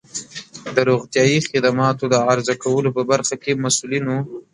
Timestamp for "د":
0.75-0.77, 2.09-2.15, 3.53-3.57